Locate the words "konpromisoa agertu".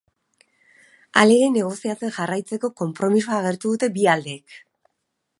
2.81-3.75